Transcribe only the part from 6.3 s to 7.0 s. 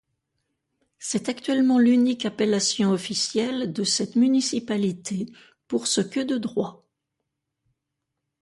droit.